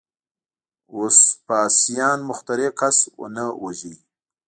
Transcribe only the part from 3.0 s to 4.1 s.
ونه واژه.